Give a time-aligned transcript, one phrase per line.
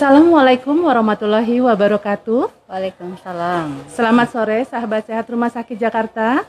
[0.00, 2.48] Assalamualaikum warahmatullahi wabarakatuh.
[2.72, 3.84] Waalaikumsalam.
[3.92, 6.40] Selamat sore sahabat sehat Rumah Sakit Jakarta.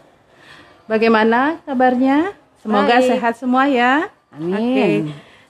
[0.88, 2.32] Bagaimana kabarnya?
[2.64, 3.12] Semoga Baik.
[3.12, 4.08] sehat semua ya.
[4.32, 4.56] Amin.
[4.56, 4.88] Oke.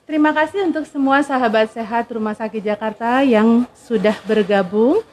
[0.10, 5.06] Terima kasih untuk semua sahabat sehat Rumah Sakit Jakarta yang sudah bergabung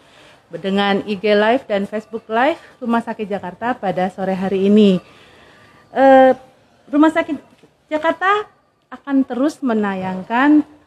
[0.49, 4.97] dengan IG Live dan Facebook Live Rumah Sakit Jakarta pada sore hari ini.
[5.93, 6.33] Eh,
[6.89, 7.37] Rumah Sakit
[7.93, 8.49] Jakarta
[8.89, 10.78] akan terus menayangkan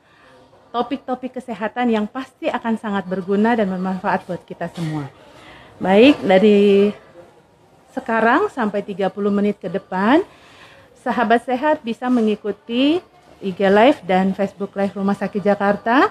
[0.72, 5.12] topik-topik kesehatan yang pasti akan sangat berguna dan bermanfaat buat kita semua.
[5.78, 6.92] Baik, dari
[7.92, 10.24] sekarang sampai 30 menit ke depan,
[11.04, 13.04] sahabat sehat bisa mengikuti
[13.44, 16.08] IG Live dan Facebook Live Rumah Sakit Jakarta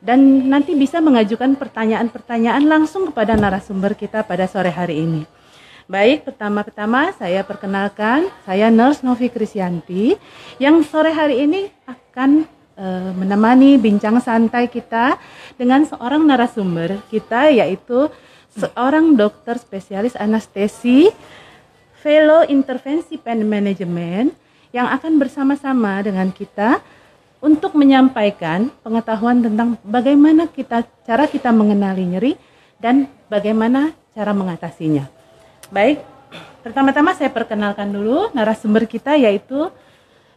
[0.00, 5.22] dan nanti bisa mengajukan pertanyaan-pertanyaan langsung kepada narasumber kita pada sore hari ini.
[5.90, 10.14] Baik, pertama-tama saya perkenalkan, saya Nurse Novi Krisyanti
[10.62, 12.46] yang sore hari ini akan
[12.80, 15.20] eh, menemani bincang santai kita
[15.60, 18.08] dengan seorang narasumber kita yaitu
[18.56, 21.12] seorang dokter spesialis anestesi
[22.00, 24.32] Fellow Intervensi Pain Management
[24.72, 26.80] yang akan bersama-sama dengan kita
[27.40, 32.32] untuk menyampaikan pengetahuan tentang bagaimana kita cara kita mengenali nyeri
[32.80, 35.08] dan bagaimana cara mengatasinya.
[35.72, 36.00] Baik,
[36.64, 39.68] pertama-tama saya perkenalkan dulu narasumber kita yaitu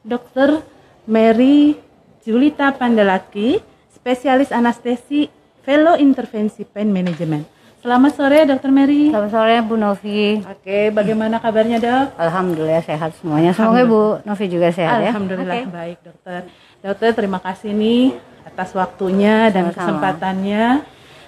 [0.03, 0.63] Dr.
[1.07, 1.79] Mary
[2.23, 3.59] Julita Pandelaki,
[3.91, 5.27] spesialis anestesi
[5.63, 7.43] Fellow Intervensi Pain Management.
[7.83, 8.71] Selamat sore Dr.
[8.71, 9.11] Mary.
[9.11, 10.39] Selamat sore Bu Novi.
[10.39, 12.15] Oke, bagaimana kabarnya dok?
[12.15, 13.51] Alhamdulillah sehat semuanya.
[13.51, 15.11] Semoga Bu Novi juga sehat ya.
[15.11, 15.67] Alhamdulillah Oke.
[15.67, 16.39] baik dokter.
[16.79, 18.15] Dokter terima kasih nih
[18.47, 19.75] atas waktunya dan Sama-sama.
[19.75, 20.63] kesempatannya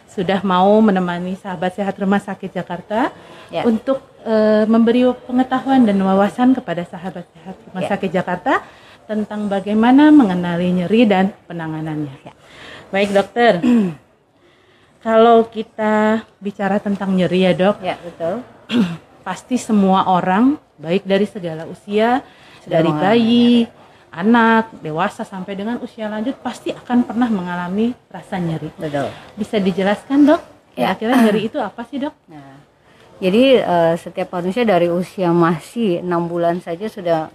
[0.08, 3.12] sudah mau menemani sahabat sehat Rumah Sakit Jakarta
[3.52, 3.68] Ya.
[3.68, 7.90] untuk eh, memberi pengetahuan dan wawasan kepada sahabat sehat Rumah Ya.
[7.92, 8.64] Sakit Jakarta
[9.06, 12.16] tentang bagaimana mengenali nyeri dan penanganannya.
[12.26, 12.34] Ya.
[12.90, 13.62] Baik dokter.
[15.06, 18.42] Kalau kita bicara tentang nyeri ya dok, Ya betul.
[19.26, 22.22] pasti semua orang baik dari segala usia
[22.62, 23.50] Sudah dari bayi
[24.14, 29.10] anak dewasa sampai dengan usia lanjut pasti akan pernah mengalami rasa nyeri Betul.
[29.34, 30.42] bisa dijelaskan dok
[30.76, 30.92] Ya.
[30.92, 32.60] kira-kira nyeri itu apa sih dok Nah,
[33.18, 37.32] jadi eh, setiap manusia dari usia masih enam bulan saja sudah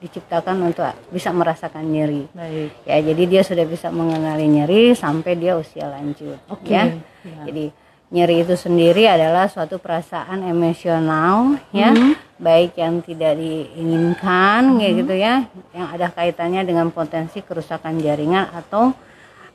[0.00, 2.24] diciptakan untuk bisa merasakan nyeri.
[2.32, 6.40] baik Ya, jadi dia sudah bisa mengenali nyeri sampai dia usia lanjut.
[6.48, 6.88] Oke, Ya.
[7.22, 7.44] ya.
[7.44, 7.68] Jadi
[8.10, 12.40] nyeri itu sendiri adalah suatu perasaan emosional ya, Mhm.
[12.40, 15.34] baik yang tidak diinginkan ya gitu ya,
[15.70, 18.96] yang ada kaitannya dengan potensi kerusakan jaringan atau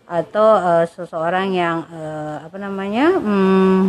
[0.06, 3.82] atau eh, seseorang yang eh, apa namanya hmm,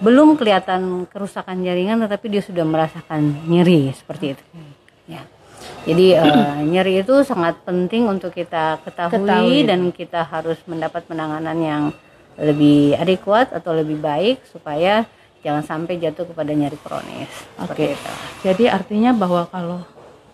[0.00, 4.44] belum kelihatan kerusakan jaringan tetapi dia sudah merasakan nyeri seperti itu.
[5.04, 5.20] Ya.
[5.84, 9.58] Jadi eh, nyeri itu sangat penting untuk kita ketahui, Ketahui.
[9.64, 11.82] dan kita harus mendapat penanganan yang
[12.40, 15.04] lebih adekuat atau lebih baik supaya
[15.40, 17.32] jangan sampai jatuh kepada nyeri kronis.
[17.60, 17.96] Oke.
[17.96, 18.12] Itu.
[18.44, 19.80] jadi artinya bahwa kalau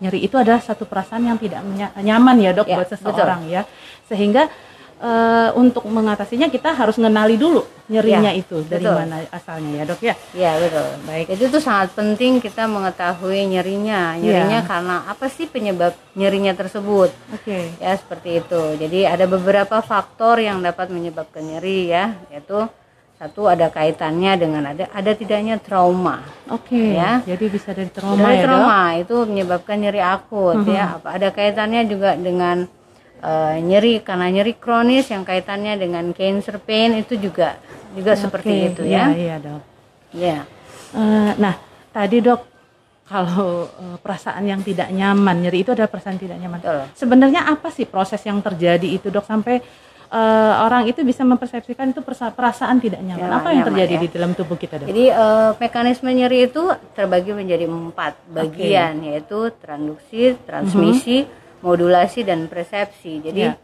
[0.03, 1.65] nyeri itu adalah satu perasaan yang tidak
[1.97, 3.65] nyaman ya dok Ya, buat seseorang ya
[4.07, 4.53] sehingga
[4.99, 8.97] eh, untuk mengatasinya kita harus mengenali dulu nyerinya Ya, itu dari betul.
[8.97, 10.89] mana asalnya ya dok ya Ya betul.
[11.05, 11.27] Baik.
[11.31, 14.17] Itu tuh sangat penting kita mengetahui nyerinya.
[14.17, 14.67] Nyerinya Ya.
[14.67, 17.15] karena apa sih penyebab nyerinya tersebut?
[17.31, 18.63] oke Ya seperti itu.
[18.77, 22.67] Jadi ada beberapa faktor yang dapat menyebabkan nyeri ya, yaitu
[23.17, 26.21] satu ada kaitannya dengan ada ada tidaknya trauma.
[26.53, 27.25] Oke, Ya.
[27.25, 28.45] jadi bisa dari trauma Dari ya dok?
[28.45, 31.01] trauma itu menyebabkan nyeri akut ya.
[31.01, 32.69] Apa ada kaitannya juga dengan
[33.27, 37.59] eh, nyeri karena nyeri kronis yang kaitannya dengan cancer pain itu juga
[37.97, 39.17] juga seperti Oke, itu iya, ya.
[39.17, 39.63] Iya dok.
[40.15, 40.39] Ya.
[40.95, 41.55] Eh, nah
[41.91, 42.41] tadi dok
[43.07, 46.59] kalau eh, perasaan yang tidak nyaman, nyeri itu adalah perasaan tidak nyaman.
[46.63, 46.83] Betul.
[46.95, 49.63] Sebenarnya apa sih proses yang terjadi itu dok sampai
[50.11, 53.31] eh, orang itu bisa mempersepsikan itu perasaan tidak nyaman?
[53.31, 54.03] Ya, apa yang nyaman, terjadi ya.
[54.03, 54.87] di dalam tubuh kita dok?
[54.91, 56.63] Jadi eh, mekanisme nyeri itu
[56.99, 61.31] terbagi menjadi empat bagian yaitu transduksi, transmisi,
[61.61, 63.21] modulasi dan persepsi.
[63.21, 63.55] Jadi Ya.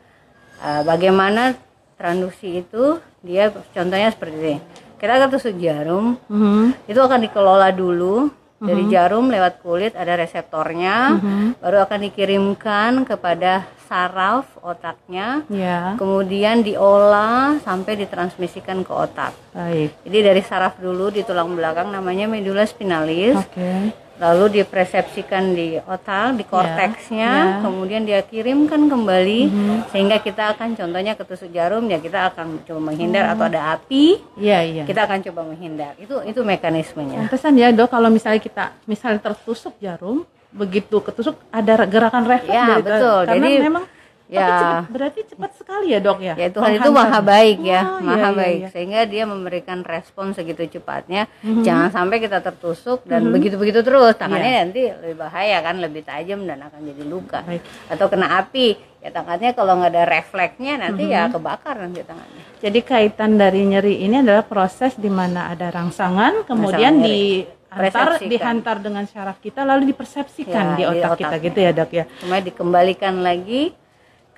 [0.59, 1.57] eh, bagaimana
[1.95, 4.57] transduksi itu dia contohnya seperti ini.
[4.97, 6.87] Kita akan tusuk jarum, Mhm.
[6.87, 8.31] itu akan dikelola dulu
[8.61, 11.19] dari jarum lewat kulit ada reseptornya,
[11.59, 19.35] baru akan dikirimkan kepada saraf otaknya, Ya, kemudian diolah sampai ditransmisikan ke otak.
[19.51, 19.91] baik.
[20.07, 23.91] Jadi dari saraf dulu di tulang belakang namanya medula spinalis, Oke.
[24.17, 27.61] Lalu dipersepsikan di otak, di korteksnya, ya.
[27.61, 29.41] kemudian dia kirimkan kembali
[29.89, 34.59] sehingga kita akan contohnya ketusuk jarum ya kita akan coba menghindar atau ada api, Iya
[34.63, 34.85] iya.
[34.85, 35.93] kita akan coba menghindar.
[35.97, 37.25] Itu itu mekanismenya.
[37.25, 42.79] Pantesan ya dok kalau misalnya kita misalnya tertusuk jarum, begitu ketusuk ada gerakan refleks Ya,
[42.79, 43.21] dari- betul.
[43.25, 43.85] karena Jadi- memang
[44.33, 44.49] Tapi Ya.
[44.57, 46.35] cepat, berarti cepat sekali ya dok ya?
[46.35, 48.69] Ya Tuhan itu maha baik ya, Oh, iya, maha iya, baik iya.
[48.73, 51.29] sehingga dia memberikan respon segitu cepatnya.
[51.45, 51.61] Mhm.
[51.61, 54.61] Jangan sampai kita tertusuk dan begitu-begitu terus, tangannya Iya.
[54.65, 57.45] nanti lebih bahaya kan, lebih tajam dan akan jadi luka.
[57.45, 57.61] Baik.
[57.87, 61.33] Atau kena api, ya tangannya kalau nggak ada refleksnya nanti ya Mhm.
[61.37, 62.43] kebakar nanti tangannya.
[62.59, 68.29] Jadi kaitan dari nyeri ini adalah proses di mana ada rangsangan, kemudian diantar, Persepsikan.
[68.29, 72.05] dihantar dengan syaraf kita, lalu dipersepsikan Ya, di di otak kita gitu ya dok ya.
[72.17, 73.73] Cuma dikembalikan lagi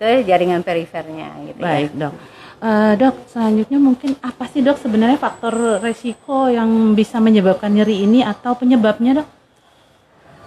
[0.05, 2.01] ke jaringan perifernya gitu Baik ya.
[2.07, 2.15] dok.
[2.61, 8.21] Eh, dok, selanjutnya mungkin apa sih dok sebenarnya faktor resiko yang bisa menyebabkan nyeri ini
[8.21, 9.29] atau penyebabnya dok?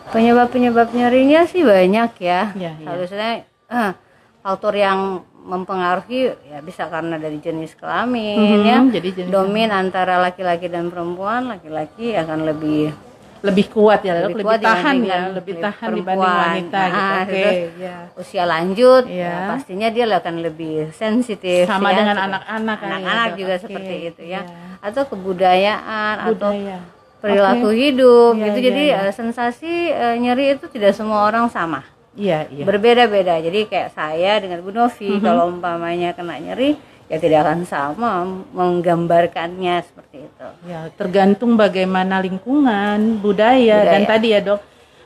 [0.07, 2.41] Penyebab-penyebab nyerinya sih banyak ya.
[2.55, 2.87] Iya, iya.
[2.87, 3.29] Harusnya
[3.67, 3.91] eh,
[4.39, 4.99] faktor yang
[5.47, 8.79] mempengaruhi ya bisa karena dari jenis kelamin Mhm, ya.
[8.99, 12.91] jadi jenis Domin antara laki-laki dan perempuan, laki-laki akan lebih
[13.39, 16.45] Lebih kuat ya Lebih lebih, kuat tahan ya, lebih tahan dibanding perempuan.
[16.49, 16.97] wanita gitu.
[16.97, 17.95] Nah, Oke, terus ya.
[18.15, 19.23] usia lanjut Iya.
[19.23, 21.95] ya pastinya dia akan lebih sensitif Sama ya.
[21.95, 23.37] dengan anak-anak kali ya, Anak-anak Dok.
[23.37, 24.41] juga Oke, seperti itu ya.
[24.41, 24.41] iya.
[24.79, 26.77] Atau kebudayaan atau Budaya.
[27.17, 28.57] perilaku hidup Iya, gitu.
[28.57, 28.97] iya, Jadi iya.
[28.99, 31.81] eh, sensasi eh, nyeri itu tidak semua orang sama.
[32.13, 32.65] Iya, iya.
[32.65, 33.37] Berbeda-beda.
[33.37, 35.21] Jadi kayak saya dengan Bu Novi Mhm.
[35.21, 36.73] kalau umpamanya kena nyeri
[37.07, 38.11] ya tidak akan sama
[38.51, 40.47] menggambarkannya seperti itu.
[40.67, 43.91] Ya, tergantung bagaimana lingkungan, budaya, Budaya.
[43.91, 44.59] dan tadi ya dok,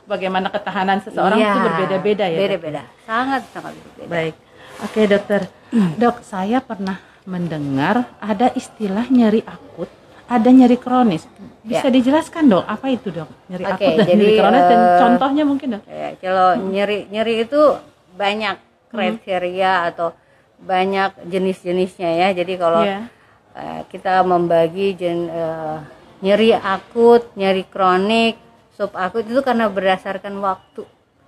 [0.04, 2.38] bagaimana ketahanan seseorang Iya, itu berbeda-beda ya.
[2.38, 2.82] Beda-beda.
[3.02, 4.08] Sangat sangat berbeda.
[4.08, 4.34] Baik,
[4.80, 5.40] oke dokter.
[5.96, 9.88] Dok, saya pernah mendengar ada istilah nyeri akut,
[10.26, 11.24] ada nyeri kronis.
[11.62, 11.94] Bisa Ya.
[11.94, 13.30] dijelaskan dok, apa itu dok?
[13.46, 15.82] Nyeri Oke, akut dan jadi, nyeri kronis dan eh, contohnya mungkin dok?
[15.86, 17.62] Ya, kalau nyeri nyeri itu
[18.12, 18.56] banyak
[18.92, 20.12] kriteria atau
[20.62, 22.28] banyak jenis-jenisnya ya.
[22.32, 23.10] Jadi kalau Iya.
[23.52, 25.78] eh, kita membagi jen, eh,
[26.22, 28.38] nyeri akut, nyeri kronik,
[28.72, 30.86] subakut itu karena berdasarkan waktu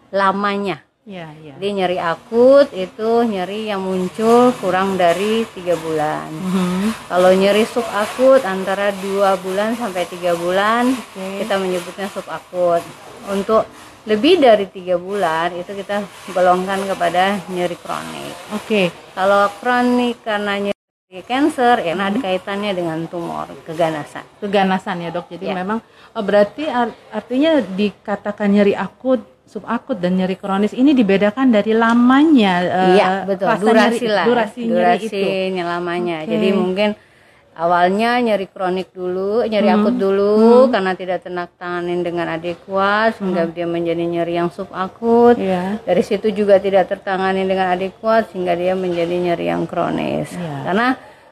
[0.09, 0.81] lamanya.
[1.05, 1.53] Iya, iya.
[1.61, 6.33] Jadi nyeri akut itu nyeri yang muncul kurang dari tiga bulan.
[6.33, 7.13] Mhm.
[7.13, 11.45] Kalau nyeri subakut antara dua bulan sampai tiga bulan Oke.
[11.45, 12.81] kita menyebutnya subakut.
[13.29, 13.69] Untuk
[14.05, 18.35] lebih dari tiga bulan itu kita golongkan kepada nyeri kronik.
[18.53, 20.75] Oke, Kalau kronik karena nyeri
[21.23, 22.27] cancer ya nah ada Hmm.
[22.27, 24.27] kaitannya dengan tumor keganasan.
[24.39, 25.31] keganasan ya dok.
[25.31, 25.55] Jadi Ya.
[25.55, 25.79] memang
[26.11, 32.55] oh, berarti ar- artinya dikatakan nyeri akut, subakut dan nyeri kronis ini dibedakan dari lamanya.
[32.61, 35.63] eh, Iya betul fase durasi nyeri- lah durasi, nyeri itu.
[35.63, 36.17] lamanya.
[36.21, 36.29] Oke.
[36.29, 36.91] Jadi mungkin
[37.55, 39.79] awalnya nyeri kronik dulu, nyeri Hmm.
[39.81, 40.35] akut dulu
[40.69, 43.55] karena tidak tenak tanganin dengan adekuat sehingga Hmm.
[43.55, 45.39] dia menjadi nyeri yang subakut.
[45.39, 45.79] Iya.
[45.81, 50.35] Dari situ juga tidak tertangani dengan adekuat sehingga dia menjadi nyeri yang kronis.
[50.35, 50.57] Iya.
[50.67, 50.89] Karena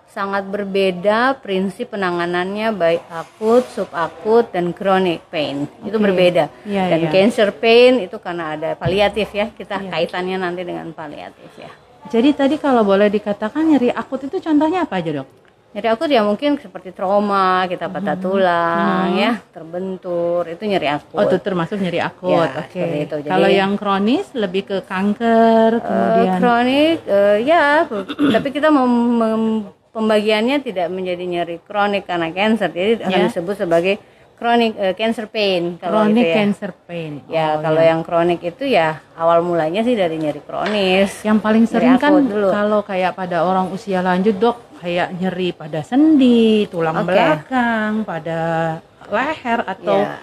[0.06, 5.64] sangat berbeda prinsip penanganannya baik akut, subakut dan chronic pain.
[5.82, 6.04] Itu Oke.
[6.04, 6.52] berbeda.
[6.62, 7.10] Iya, dan iya.
[7.10, 9.48] cancer pain itu karena ada paliatif ya.
[9.48, 9.88] Kita Iya.
[9.88, 11.72] kaitannya nanti dengan paliatif ya.
[12.02, 15.28] Jadi tadi kalau boleh dikatakan nyeri akut itu contohnya apa aja dok?
[15.72, 21.16] Nyeri akut ya mungkin seperti trauma, kita patah tulang ya, terbentur, itu nyeri akut.
[21.16, 21.18] Hmm.
[21.18, 22.28] Oh itu termasuk nyeri akut.
[22.28, 23.08] Ya, Oke.
[23.08, 27.88] Jadi- Kalau yang kronis lebih ke kanker, Eh, kemudian kronik eh, ya
[28.28, 33.28] tapi kita mem- pembagiannya tidak menjadi nyeri kronik karena cancer jadi akan Ya.
[33.28, 33.94] disebut sebagai
[34.42, 37.12] kronik eh, cancer pain kalau chronic itu ya cancer pain.
[37.30, 37.88] ya Oh, kalau iya.
[37.94, 42.50] yang kronik itu ya awal mulanya sih dari nyeri kronis yang paling sering kan dulu.
[42.50, 47.14] kalau kayak pada orang usia lanjut dok kayak nyeri pada sendi, tulang Oke.
[47.14, 48.40] belakang, pada
[49.06, 50.18] leher atau Ya.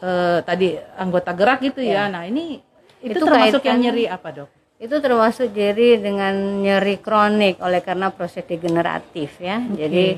[0.00, 2.08] eh, tadi anggota gerak gitu ya.
[2.08, 2.08] Ya.
[2.08, 2.64] Nah ini
[2.98, 4.48] itu, Itu termasuk yang nyeri apa dok?
[4.80, 6.32] itu termasuk jadi dengan
[6.64, 10.16] nyeri kronik oleh karena proses degeneratif ya jadi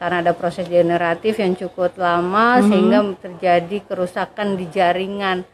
[0.00, 2.64] karena ada proses degeneratif yang cukup lama Mhm.
[2.66, 5.44] sehingga terjadi kerusakan di jaringan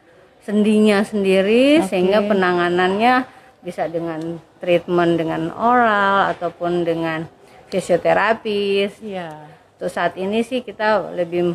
[0.47, 1.91] sendinya sendiri Oke.
[1.91, 3.27] sehingga penanganannya
[3.61, 7.27] bisa dengan treatment dengan oral ataupun dengan
[7.67, 9.35] fisioterapis Iya.
[9.77, 11.53] Untuk saat ini sih kita lebih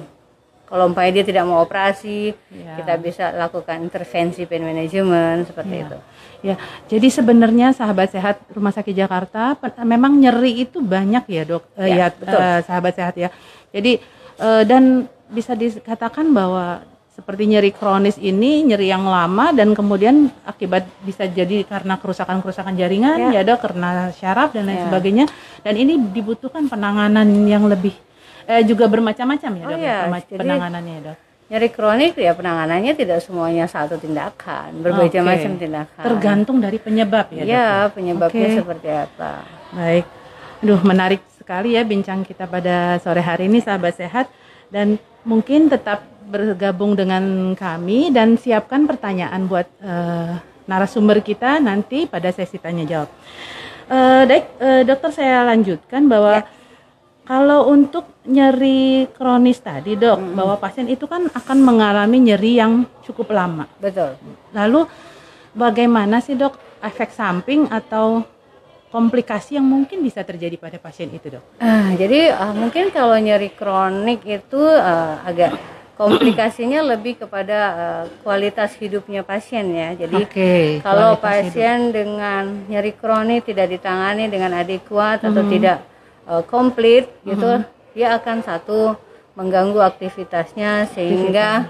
[0.71, 2.79] kalau umpamanya dia tidak mau operasi, Ya.
[2.79, 5.83] kita bisa lakukan intervensi pain management seperti Ya.
[5.83, 5.97] itu.
[6.41, 6.55] Ya,
[6.87, 12.07] jadi sebenarnya sahabat sehat Rumah Sakit Jakarta memang nyeri itu banyak ya dok, Ya, ya,
[12.09, 12.39] betul.
[12.39, 13.29] eh, sahabat sehat ya.
[13.69, 13.99] Jadi
[14.39, 20.87] eh, dan bisa dikatakan bahwa seperti nyeri kronis ini nyeri yang lama dan kemudian akibat
[21.03, 23.45] bisa jadi karena kerusakan-kerusakan jaringan ya, Ya.
[23.45, 24.85] dok, karena syaraf dan lain Ya.
[24.89, 25.25] sebagainya.
[25.61, 27.93] Dan ini dibutuhkan penanganan yang lebih
[28.47, 31.17] eh, juga bermacam-macam ya Oh dok, ya, iya, jadi- penanganannya ya dok.
[31.51, 35.27] Nyeri kronik ya penanganannya tidak semuanya satu tindakan, berbeda Oke.
[35.27, 36.03] macam tindakan.
[36.07, 37.51] Tergantung dari penyebab ya dok.
[37.51, 37.91] Ya, ya?
[37.91, 38.57] penyebabnya Oke.
[38.63, 39.31] seperti apa.
[39.75, 40.05] Baik,
[40.61, 44.31] Duh menarik sekali ya bincang kita pada sore hari ini sahabat sehat
[44.71, 44.95] dan
[45.27, 50.31] mungkin tetap bergabung dengan kami dan siapkan pertanyaan buat eh,
[50.71, 53.09] narasumber kita nanti pada sesi tanya jawab.
[53.91, 56.47] Uh, baik, uh, dokter saya lanjutkan bahwa Ya.
[57.21, 63.31] Kalau untuk nyeri kronis tadi dok, bahwa pasien itu kan akan mengalami nyeri yang cukup
[63.31, 63.69] lama.
[63.77, 64.17] Betul.
[64.51, 64.89] Lalu
[65.53, 68.25] bagaimana sih dok efek samping atau
[68.91, 71.43] komplikasi yang mungkin bisa terjadi pada pasien itu dok?
[71.63, 75.55] Ah, jadi ah, mungkin kalau nyeri kronik itu ah, agak
[75.95, 79.95] komplikasinya lebih kepada ah, kualitas hidupnya pasien ya.
[79.95, 81.53] Jadi Oke, kalau kualitas hidup.
[81.55, 85.55] pasien dengan nyeri kronik tidak ditangani dengan adekuat atau Mm-hmm.
[85.55, 85.77] tidak
[86.31, 87.59] ah, komplit gitu,
[87.91, 88.95] dia akan satu
[89.31, 91.67] mengganggu aktivitasnya sehingga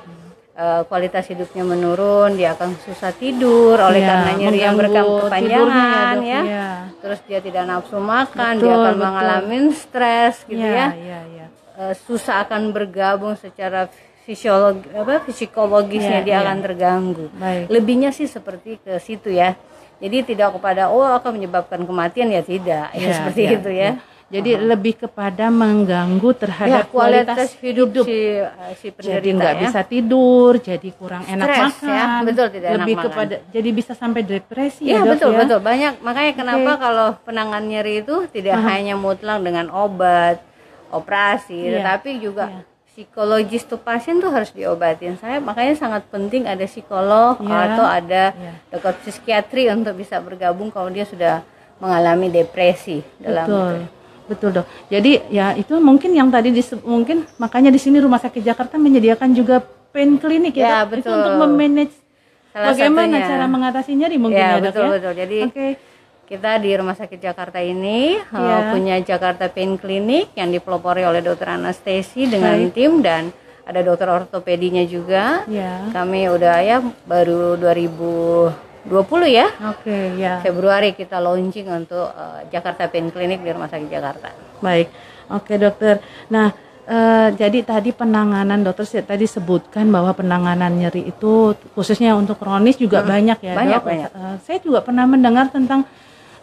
[0.53, 6.15] ah, kualitas hidupnya menurun, dia akan susah tidur oleh Iya, karena nyeri yang berkam- kepanjangan
[6.15, 6.69] dok, ya iya.
[7.01, 9.01] terus dia tidak nafsu makan, Betul, dia akan betul.
[9.01, 11.45] mengalami stres gitu Iya, ya, iya, iya.
[11.81, 13.89] Eh, susah akan bergabung secara
[14.21, 16.43] fisiologi apa psikologisnya Iya, dia iya.
[16.45, 17.25] akan terganggu.
[17.33, 17.65] Baik.
[17.73, 19.57] Lebihnya sih seperti ke situ ya.
[19.97, 23.91] Jadi tidak kepada oh akan menyebabkan kematian ya tidak, ya Iya, seperti iya, itu ya.
[24.31, 28.47] Jadi lebih kepada mengganggu Ya, terhadap kualitas hidup, si eh,
[28.79, 29.61] si penderita jadi nggak ya.
[29.61, 32.05] bisa tidur, jadi kurang enak Stres, makan, ya.
[32.23, 33.05] Betul, tidak enak lebih makan.
[33.11, 35.37] kepada jadi bisa sampai depresi Iya ya dok betul ya.
[35.43, 40.39] betul banyak makanya kenapa kalau penanganan nyeri itu tidak hanya mutlak dengan obat
[40.89, 46.63] operasi Iya, tetapi juga psikologis tuh pasien tuh harus diobatin saya makanya sangat penting ada
[46.63, 48.53] psikolog Iya, atau ada iya.
[48.69, 51.43] dokter psikiatri untuk bisa bergabung kalau dia sudah
[51.79, 53.67] mengalami depresi dalam Betul.
[53.75, 53.99] itu.
[54.31, 54.65] Betul dok.
[54.87, 59.31] Jadi ya itu mungkin yang tadi disebut mungkin makanya di sini Rumah Sakit Jakarta menyediakan
[59.31, 59.59] juga
[59.91, 60.97] pain clinic ya, Ya, dok.
[60.97, 61.17] Itu betul.
[61.17, 61.95] untuk memanage
[62.49, 63.27] Salah bagaimana satunya.
[63.27, 64.91] cara mengatasi nyeri mungkin ya, ya, dok betul ya.
[64.91, 65.67] betul jadi Oke.
[66.25, 68.57] kita di Rumah Sakit Jakarta ini uh, Iya.
[68.71, 72.71] punya Jakarta Pain Clinic yang dipelopori oleh dokter anestesi dengan Baik.
[72.71, 75.43] tim dan ada dokter ortopedinya juga.
[75.45, 75.91] Ya.
[75.91, 77.55] Kami udah ya baru
[78.85, 79.47] 2020 ya.
[79.69, 80.41] Oke, ya.
[80.41, 84.33] Februari kita launching untuk uh, Jakarta Pain Clinic di Rumah Sakit Jakarta.
[84.57, 84.89] Baik,
[85.29, 86.01] oke dokter.
[86.29, 86.49] Nah,
[86.85, 93.05] eh, jadi tadi penanganan dokter tadi sebutkan bahwa penanganan nyeri itu khususnya untuk kronis juga
[93.05, 93.85] banyak ya banyak, dok.
[93.85, 94.09] banyak.
[94.11, 95.85] Eh, saya juga pernah mendengar tentang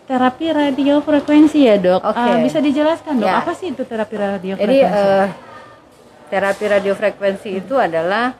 [0.08, 2.00] terapi radiofrekuensi ya dok.
[2.00, 2.22] Oke.
[2.22, 3.42] Eh, bisa dijelaskan dok Ya.
[3.42, 4.62] apa sih itu terapi radiofrekuensi?
[4.62, 5.26] Jadi eh,
[6.30, 8.32] terapi radiofrekuensi itu adalah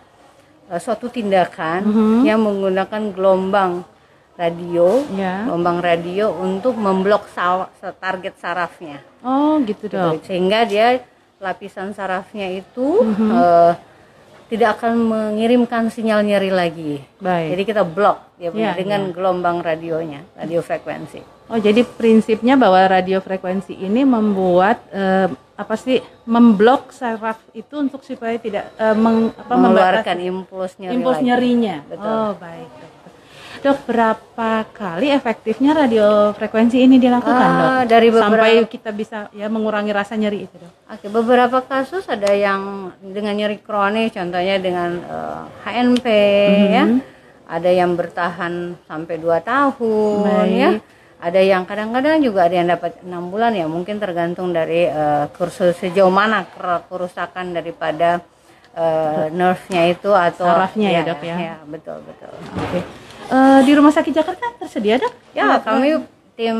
[0.68, 2.18] eh, suatu tindakan Mhm.
[2.25, 3.72] yang menggunakan gelombang
[4.34, 5.44] radio, Ya.
[5.44, 7.26] gelombang radio untuk memblok
[7.98, 9.02] target sarafnya.
[9.20, 10.22] oh gitu dok.
[10.22, 11.02] Sehingga dia
[11.38, 13.30] lapisan sarafnya itu Mhm.
[13.34, 13.72] eh,
[14.48, 16.94] tidak akan mengirimkan sinyal nyeri lagi.
[17.20, 17.48] Baik.
[17.52, 19.12] Jadi kita blok dia punya Ya, dengan ya.
[19.12, 21.20] gelombang radionya, radiofrekuensi.
[21.48, 28.38] Oh jadi prinsipnya bahwa radiofrekuensi ini membuat eh, apa sih memblok saraf itu untuk supaya
[28.38, 31.82] tidak eh, meng, apa, mengeluarkan impuls nyeri impuls nyerinya.
[31.84, 32.06] Betul.
[32.06, 33.10] Oh, baik, dokter.
[33.58, 37.90] Dok, berapa kali efektifnya radiofrekuensi ini dilakukan, Ah, Dok?
[37.90, 40.72] dari beberapa- Sampai kita bisa ya mengurangi rasa nyeri itu, Dok.
[40.94, 46.06] Oke, beberapa kasus ada yang dengan nyeri kronis, contohnya dengan eh, HNP
[46.70, 46.84] ya.
[46.86, 46.98] Mhm.
[47.48, 50.54] Ada yang bertahan sampai 2 tahun Baik.
[50.54, 50.70] ya.
[51.18, 55.75] Ada yang kadang-kadang juga ada yang dapat enam bulan ya, mungkin tergantung dari eh, kursus
[55.75, 58.22] sejauh mana ker- kerusakan daripada
[58.70, 61.37] eh, nerve-nya itu atau Sarafnya ya, Dok, ya?
[61.37, 62.30] Ya, betul betul.
[62.54, 62.80] Oke.
[63.28, 65.10] Eh, di Rumah Sakit Jakarta tersedia, Dok?
[65.32, 65.88] Ya, Alat- kami
[66.32, 66.56] tim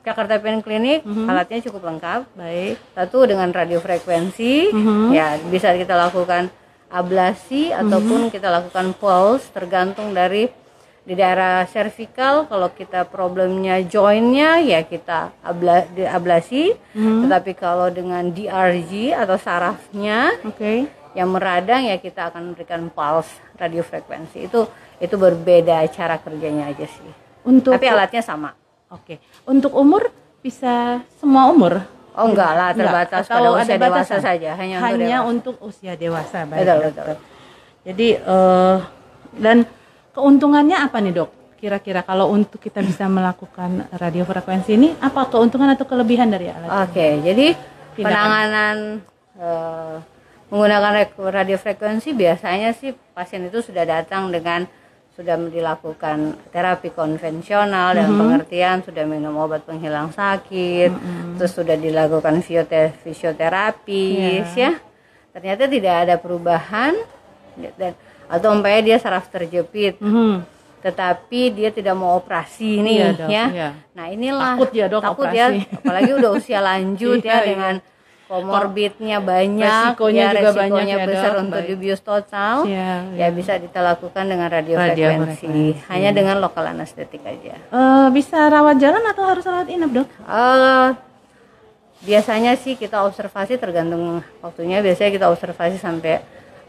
[0.00, 1.28] Jakarta Pain Clinic Mhm.
[1.28, 2.20] alatnya cukup lengkap.
[2.34, 2.76] baik.
[2.94, 5.08] Satu dengan radiofrekuensi, Mhm.
[5.10, 6.48] ya bisa kita lakukan
[6.88, 10.48] ablasi ataupun kita lakukan pulse tergantung dari
[11.04, 17.28] di daerah cervical kalau kita problemnya jointnya ya kita abla, di- ablasi Mhm.
[17.28, 20.88] tetapi kalau dengan DRG atau sarafnya Oke.
[21.12, 24.64] yang meradang ya kita akan memberikan pulse radiofrekuensi itu
[24.96, 27.10] itu berbeda cara kerjanya aja sih
[27.44, 28.56] Untuk tapi alatnya sama
[28.88, 29.20] Oke.
[29.44, 30.08] Untuk umur
[30.40, 31.84] bisa semua umur?
[32.14, 35.28] oh enggak lah Enggak, terbatas atau pada ada usia dewasa saja hanya, untuk Hanya dewasa.
[35.28, 36.60] untuk usia dewasa, baik.
[36.62, 37.16] Betul, betul.
[37.84, 38.76] Jadi eh,
[39.36, 39.56] dan
[40.14, 41.30] keuntungannya apa nih dok?
[41.58, 46.88] Kira-kira kalau untuk kita bisa melakukan radiofrekuensi ini apa keuntungan atau kelebihan dari alat?
[46.88, 47.56] Oke, jadi
[47.96, 48.04] Tindakan.
[48.04, 48.76] penanganan
[49.34, 49.96] eh,
[50.52, 54.68] menggunakan rek- radiofrekuensi biasanya sih pasien itu sudah datang dengan
[55.14, 60.90] sudah dilakukan terapi konvensional dan pengertian sudah minum obat penghilang sakit,
[61.38, 64.02] terus sudah dilakukan fisioterapi,
[64.58, 64.74] ya.
[65.30, 66.98] Ternyata tidak ada perubahan
[67.78, 67.94] dan
[68.34, 70.42] atau umpamanya dia saraf terjepit, Mhm.
[70.80, 73.44] tetapi dia tidak mau operasi nih Iya, dok, ya.
[73.48, 73.68] iya.
[73.92, 75.38] Nah inilah Takut ya, dok, takut operasi.
[75.62, 77.46] ya apalagi udah usia lanjut Iya, ya iya.
[77.46, 77.74] dengan
[78.24, 81.42] komorbidnya banyak, Resikonya ya, juga resikonya banyak ya, besar Dok.
[81.42, 81.68] untuk Baik.
[81.70, 82.56] dibius total.
[82.64, 85.54] Iya, Ya bisa kita lakukan dengan radiofrekuensi,
[85.86, 87.54] hanya dengan lokal anestetik aja.
[87.54, 90.08] Eh, bisa rawat jalan atau harus rawat inap dok?
[90.20, 90.88] Eh,
[92.02, 94.02] biasanya sih kita observasi tergantung
[94.40, 94.80] waktunya.
[94.80, 96.20] Biasanya kita observasi sampai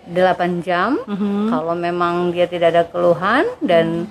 [0.08, 1.02] 8 jam.
[1.02, 1.50] Mhm.
[1.50, 4.06] Kalau memang dia tidak ada keluhan dan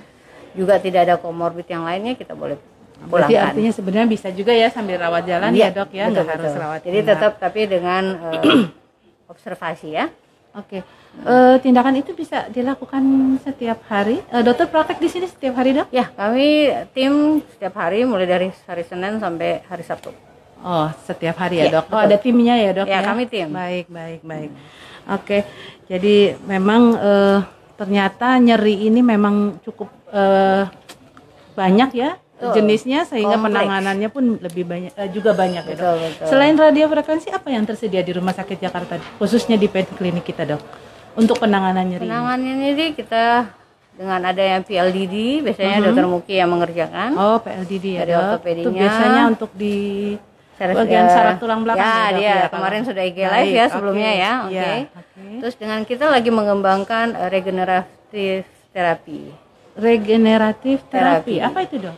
[0.51, 2.55] juga tidak ada komorbid yang lainnya, kita boleh
[2.95, 3.47] Berarti pulangkan.
[3.51, 6.79] artinya sebenarnya bisa juga ya sambil rawat jalan Iya, ya dok ya, nggak harus rawat
[6.79, 8.41] Jadi tetap tapi dengan eh,
[9.31, 10.07] observasi ya.
[10.55, 10.79] Oke,
[11.15, 12.99] Eh, tindakan itu bisa dilakukan
[13.39, 14.19] setiap hari.
[14.27, 15.87] Eh, dokter praktek di sini setiap hari dok?
[15.87, 20.11] Ya, kami tim setiap hari mulai dari hari Senin sampai hari Sabtu.
[20.59, 21.85] Oh, setiap hari ya Iya, dok.
[21.85, 22.05] Oh, betul.
[22.05, 23.47] ada timnya ya dok Ya, kami tim.
[23.47, 24.51] Baik, baik, baik.
[25.05, 25.45] Oke,
[25.85, 27.39] jadi memang eh,
[27.77, 30.65] ternyata nyeri ini memang cukup eh,
[31.53, 32.51] banyak ya Betul.
[32.59, 33.63] jenisnya sehingga Kompleks.
[33.63, 35.79] penanganannya pun lebih banyak eh, juga banyak ya dok.
[35.79, 36.25] Betul, betul.
[36.27, 40.61] Selain radiofrekuensi apa yang tersedia di Rumah Sakit Jakarta khususnya di pet klinik kita dok
[41.15, 42.03] untuk penanganan nyeri?
[42.03, 43.47] Penanganannya ini kita
[43.95, 47.15] dengan adanya PLDD, biasanya dokter Muki yang mengerjakan.
[47.15, 48.43] Oh, PLDD ya Dari dok.
[48.43, 49.75] Itu biasanya untuk di
[50.55, 53.51] Saraf- bagian ya, saraf tulang belakang ya, ya, dia ya, kemarin sudah IG Baik, live
[53.51, 54.51] ya sebelumnya ya, oke.
[54.51, 55.23] Iya, oke.
[55.43, 59.21] Terus dengan kita lagi mengembangkan eh, regeneratif terapi.
[59.75, 61.35] Regeneratif terapi.
[61.37, 61.45] Terapi.
[61.45, 61.97] Apa itu, Dok?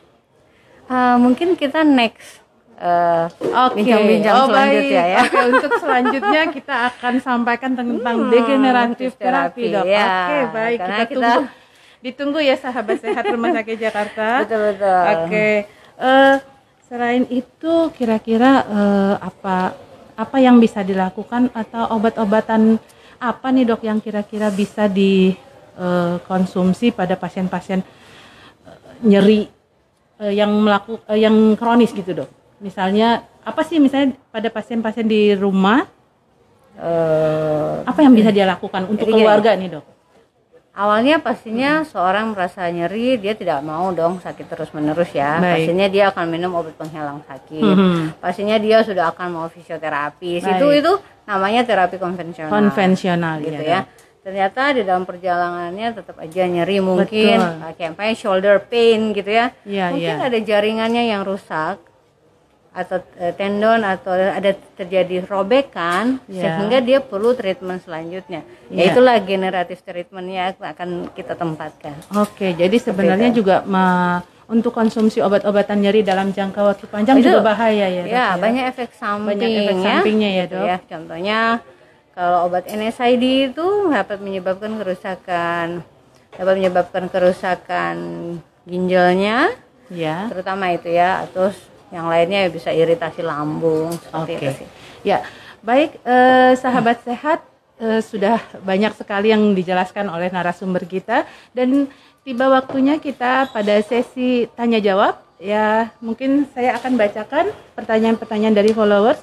[0.87, 2.41] Ah, mungkin kita next
[2.75, 3.77] eh, Oke.
[3.77, 5.13] bincang-bincang Oh, selanjutnya baik.
[5.13, 5.19] ya.
[5.23, 9.85] Oke, untuk selanjutnya kita akan sampaikan tentang degeneratif terapi, terapi, Dok.
[9.87, 10.05] ya.
[10.07, 10.77] Oke, baik.
[10.79, 11.65] Karena Kita, kita- tunggu.
[11.97, 14.27] Ditunggu ya sahabat sehat Rumah Sakit Jakarta.
[14.41, 15.01] Betul betul.
[15.19, 15.47] Oke.
[15.97, 16.35] Eh,
[16.87, 19.75] selain itu kira-kira eh, apa
[20.17, 22.81] apa yang bisa dilakukan atau obat-obatan
[23.21, 27.85] apa nih dok yang kira-kira bisa dikonsumsi pada pasien-pasien eh,
[29.03, 29.45] nyeri
[30.23, 32.29] eh, yang melaku eh, yang kronis gitu dok?
[32.63, 35.85] Misalnya apa sih misalnya pada pasien-pasien di rumah
[36.77, 39.96] Eh, apa yang bisa dia lakukan untuk keluarga nih dok?
[40.77, 45.41] Awalnya pastinya seorang merasa nyeri, dia tidak mau dong sakit terus menerus ya.
[45.41, 45.65] Baik.
[45.65, 47.65] Pastinya dia akan minum obat penghilang sakit.
[47.65, 48.21] Mhm.
[48.21, 50.45] Pastinya dia sudah akan mau fisioterapi.
[50.45, 50.53] Baik.
[50.61, 50.93] Itu itu
[51.25, 52.53] namanya terapi konvensional.
[52.53, 54.05] Konvensional gitu ya, ya.
[54.21, 57.73] Ternyata di dalam perjalanannya tetap aja nyeri mungkin Betul.
[57.79, 59.55] kayak apa shoulder pain gitu ya.
[59.63, 60.27] Iya, mungkin iya.
[60.27, 61.79] ada jaringannya yang rusak
[62.77, 66.61] atau eh, tendon atau ada terjadi robekan Iya.
[66.61, 68.45] sehingga dia perlu treatment selanjutnya.
[68.69, 68.77] Iya.
[68.77, 71.97] Ya itulah generatif treatmentnya akan kita tempatkan.
[72.13, 77.41] Oke, jadi sebenarnya juga ma- untuk konsumsi obat-obatan nyeri dalam jangka waktu panjang Itu- juga
[77.43, 79.83] bahaya ya, Dok, Ya, banyak efek samping Banyak efek ya.
[79.83, 80.81] sampingnya ya, Gitu Dok.
[80.87, 81.39] Contohnya
[82.13, 85.67] kalau obat NSAID itu dapat menyebabkan kerusakan
[86.31, 87.95] dapat menyebabkan kerusakan
[88.63, 89.49] ginjalnya
[89.87, 90.27] Ya.
[90.27, 91.55] terutama itu ya terus
[91.93, 94.43] yang lainnya ya bisa iritasi lambung seperti Oke.
[94.43, 94.67] itu sih.
[95.07, 95.23] Ya,
[95.63, 97.39] baik eh, sahabat sehat
[97.79, 101.23] eh, sudah banyak sekali yang dijelaskan oleh narasumber kita
[101.55, 101.87] dan
[102.27, 105.15] tiba waktunya kita pada sesi tanya jawab.
[105.37, 109.21] Ya, mungkin saya akan bacakan pertanyaan-pertanyaan dari followers.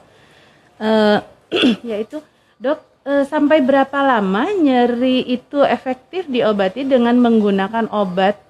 [0.81, 1.19] Eh,
[1.91, 2.23] yaitu,
[2.57, 8.41] Dok, eh, sampai berapa lama nyeri itu efektif diobati dengan menggunakan obat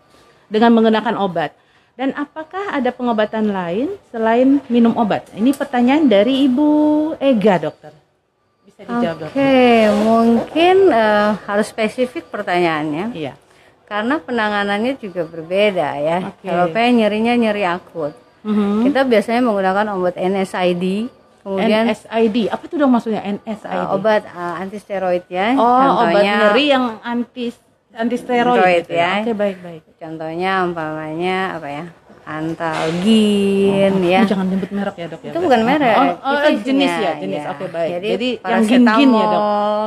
[0.53, 1.63] dengan menggunakan obat?
[1.94, 5.30] Dan apakah ada pengobatan lain selain minum obat?
[5.30, 6.70] Ini pertanyaan dari Ibu
[7.22, 7.94] Ega, dokter.
[8.66, 9.94] Bisa dijawab, Oke, dokter.
[10.02, 13.38] mungkin eh, harus spesifik pertanyaannya Iya.
[13.87, 16.18] karena penanganannya juga berbeda ya.
[16.35, 16.50] Oke.
[16.50, 18.11] Kalau pengen nyerinya nyeri akut,
[18.42, 18.90] Mhm.
[18.90, 21.07] kita biasanya menggunakan obat NSAID,
[21.46, 23.70] kemudian NSID, apa itu dong maksudnya NSID?
[23.87, 25.54] Uh, obat uh, antisteroid ya.
[25.54, 27.54] oh, obat contohnya, nyeri yang anti
[27.94, 29.22] anti steroid gitu ya.
[29.22, 29.22] ya.
[29.22, 29.83] Oke, baik baik.
[29.96, 31.85] Contohnya umpamanya apa ya?
[32.24, 34.24] Antalgin ya.
[34.24, 35.33] Oh, jangan nyebut merek ya, Dok ya.
[35.33, 35.96] Itu bukan merek.
[35.96, 37.42] Oh, oh, itu jenis isinya, ya, jenis.
[37.44, 37.52] ya.
[37.52, 37.90] Oke, baik.
[37.92, 39.42] Jadi, Jadi, yang gin-gin ya, Dok.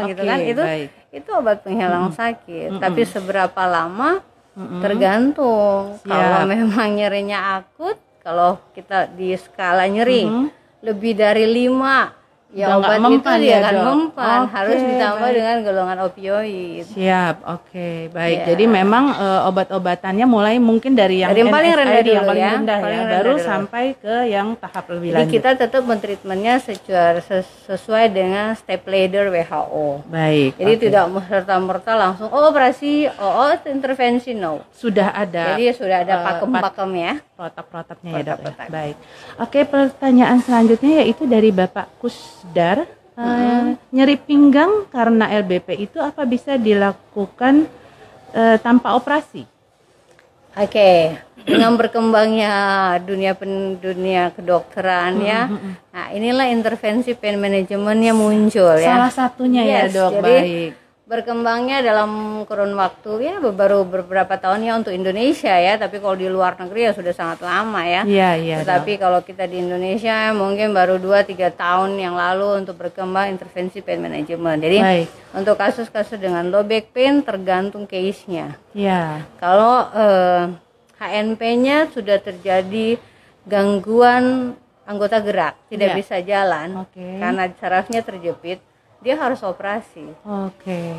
[0.05, 0.89] gitu kan itu baik.
[1.09, 2.69] itu obat penghilang sakit.
[2.77, 4.21] Tapi seberapa lama
[4.85, 5.97] tergantung.
[6.05, 6.13] Siap.
[6.13, 10.29] Kalau memang nyerinya akut, kalau kita di skala nyeri
[10.85, 12.13] lebih dari 5 Udah
[12.49, 13.85] ya nggak obat itu mempan dia ya, akan Dok?
[13.85, 15.35] mempan, Oke, harus ditambah baik.
[15.35, 16.85] dengan golongan opioid.
[16.87, 18.37] Siap, oke, baik.
[18.37, 18.45] Ya.
[18.47, 22.39] Jadi memang eh, obat-obatannya mulai mungkin dari yang Dari yang paling rendah yang dulu paling
[22.39, 23.43] ya, rendah paling ya, rendah baru dulu.
[23.43, 25.33] sampai ke yang tahap lebih Jadi lanjut.
[25.35, 29.85] kita tetap mentreatmentnya secara ses- sesuai dengan step ladder WHO.
[30.07, 30.51] Baik.
[30.55, 30.81] Jadi oke.
[30.81, 34.63] tidak serta merta langsung oh operasi, oh, oh intervensi no.
[34.71, 37.13] sudah ada Jadi sudah ada eh, pakem-pakem ya.
[37.35, 38.37] protap-protapnya ya dok.
[38.39, 38.53] ya?
[38.67, 38.95] Baik.
[39.37, 41.91] Oke pertanyaan selanjutnya yaitu dari Bapak
[42.37, 42.85] Kusdar.
[43.17, 47.65] Eh, Nyeri pinggang karena LBP itu apa bisa dilakukan
[48.29, 49.41] eh, tanpa operasi?
[50.53, 52.53] Oke, dengan berkembangnya
[53.01, 55.49] dunia pen, dunia kedokteran ya.
[55.89, 59.01] Nah, inilah intervensi pain manajemennya muncul ya.
[59.01, 60.71] Salah satunya Yes, ya dok, jadi baik.
[61.07, 66.27] Berkembangnya dalam kurun waktu ya baru beberapa tahun ya untuk Indonesia ya, tapi kalau di
[66.27, 68.03] luar negeri ya sudah sangat lama ya.
[68.03, 68.55] Iya iya.
[68.59, 74.03] Tetapi kalau kita di Indonesia mungkin baru 2-3 tahun yang lalu untuk berkembang intervensi pain
[74.03, 74.59] management.
[74.59, 75.07] Jadi Baik.
[75.31, 78.59] untuk kasus-kasus dengan low back pain tergantung case-nya.
[78.75, 79.23] Iya.
[79.39, 80.43] Kalau eh,
[80.99, 82.99] HNP-nya sudah terjadi
[83.47, 85.97] gangguan anggota gerak, tidak Iya.
[85.99, 86.99] bisa jalan Oke.
[87.19, 88.59] karena sarafnya terjepit,
[88.99, 90.93] dia harus operasi Oke.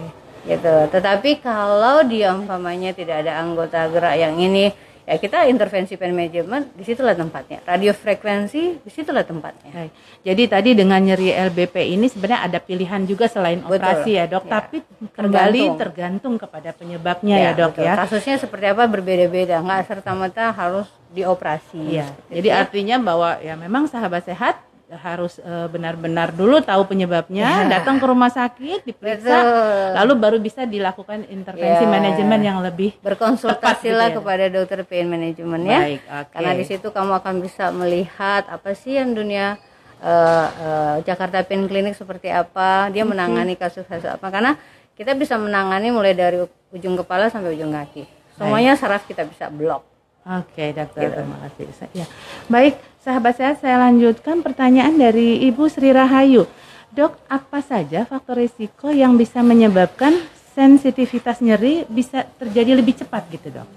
[0.44, 0.74] gitu.
[0.90, 4.70] Tetapi kalau dia umpamanya tidak ada anggota gerak yang ini,
[5.02, 7.58] ya kita intervensi pain management di situlah tempatnya.
[7.64, 9.72] Radio frekuensi di situlah tempatnya.
[9.72, 9.92] Baik.
[10.22, 13.80] Jadi tadi dengan nyeri LBP ini sebenarnya ada pilihan juga selain Betul.
[13.80, 14.50] operasi ya dok, Ya.
[14.60, 14.76] tapi
[15.16, 15.78] kembali Tergantung.
[15.80, 17.84] tergantung kepada penyebabnya ya, dok betul.
[17.88, 17.92] ya.
[17.98, 21.80] Kasusnya seperti apa berbeda-beda, nggak serta merta harus dioperasi.
[21.82, 22.06] Iya.
[22.14, 22.60] Seperti Jadi itu ya.
[22.62, 27.80] artinya bahwa ya memang sahabat sehat harus eh, benar-benar dulu tahu penyebabnya, Ya.
[27.80, 29.86] datang ke rumah sakit, diperiksa, Betul.
[30.00, 31.92] lalu baru bisa dilakukan intervensi Ya.
[31.92, 34.18] manajemen yang lebih berkonsultasilah gitu ya.
[34.24, 35.80] kepada dokter pain management ya.
[35.84, 36.30] Baik, oke.
[36.32, 39.60] Karena di situ kamu akan bisa melihat apa sih yang dunia
[39.98, 44.30] eh, eh, Jakarta Pain Clinic seperti apa, dia menangani kasus-kasus apa.
[44.30, 44.54] Karena
[44.94, 46.38] kita bisa menangani mulai dari
[46.70, 48.06] ujung kepala sampai ujung kaki.
[48.38, 49.82] Semuanya saraf kita bisa blok.
[50.22, 51.14] Oke, dokter, Gitu.
[51.18, 51.66] terima kasih.
[51.96, 52.06] Ya.
[52.46, 56.44] Baik, sahabat sehat, saya lanjutkan pertanyaan dari Ibu Sri Rahayu.
[56.88, 60.16] Dok, apa saja faktor risiko yang bisa menyebabkan
[60.52, 63.68] sensitivitas nyeri bisa terjadi lebih cepat gitu, Dok?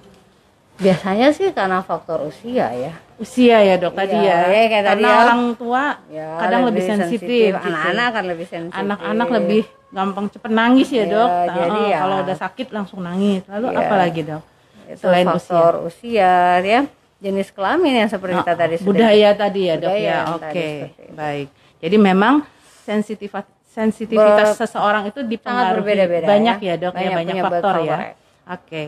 [0.82, 2.94] Biasanya sih karena faktor usia ya.
[3.22, 4.50] Usia ya, Dok, tadi Iya, ya.
[4.50, 5.18] ya, kayak tadi Karena ya.
[5.22, 7.52] orang tua Ya, kadang lebih, sensitif.
[7.54, 7.62] gitu.
[7.62, 8.80] Anak-anak kan lebih sensitif.
[8.82, 11.30] Anak-anak lebih gampang cepet nangis ya, Iya, Dok.
[11.52, 11.98] jadi Eh, ya.
[12.02, 13.42] kalau udah sakit langsung nangis.
[13.46, 13.78] Lalu Iya.
[13.78, 14.44] apa lagi, Dok?
[14.92, 16.34] itu Selain faktor usia.
[16.60, 16.82] ya
[17.22, 20.18] jenis kelamin yang seperti kita tadi sudah budaya tadi ya dok ya?
[20.36, 21.48] oke tadi baik.
[21.82, 22.34] Jadi memang
[22.82, 26.76] sensitivitas sensitivitas seseorang itu dipengaruhi banyak ya.
[26.76, 27.80] ya, dok ya Banyak banyak penyebab faktor ya.
[27.80, 28.10] faktor ya.
[28.52, 28.84] oke.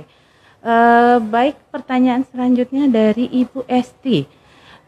[0.64, 4.24] Eh, baik pertanyaan selanjutnya dari ibu Esti.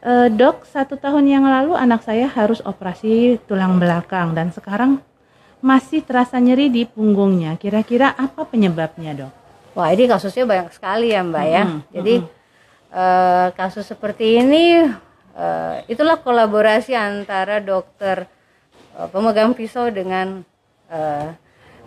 [0.06, 5.00] Eh, dok satu tahun yang lalu anak saya harus operasi tulang belakang dan sekarang
[5.64, 7.58] masih terasa nyeri di punggungnya.
[7.58, 9.34] Kira-kira apa penyebabnya dok?
[9.76, 11.64] Wah ini kasusnya banyak sekali ya Mbak ya.
[11.68, 12.14] Mm-mm, Jadi
[12.96, 14.88] eh, kasus seperti ini
[15.36, 18.24] eh, itulah kolaborasi antara dokter
[18.96, 20.42] eh, pemegang pisau dengan
[20.88, 21.28] eh,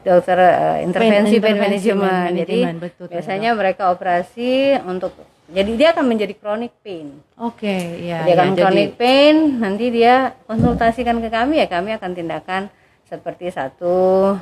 [0.04, 2.32] dokter eh, intervensi pain, management.
[2.44, 5.16] Jadi betul, biasanya mereka operasi untuk
[5.48, 7.08] jadi dia akan menjadi chronic pain.
[7.40, 11.96] oke ya, dia ya, akan jadi- chronic pain, nanti dia konsultasikan ke kami ya kami
[11.96, 12.62] akan tindakan
[13.08, 14.36] seperti satu